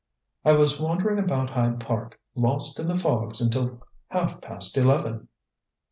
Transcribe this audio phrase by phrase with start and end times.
[0.43, 5.27] "I was wandering about Hyde Park, lost in the fogs until half past eleven."